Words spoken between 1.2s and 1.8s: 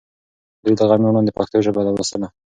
پښتو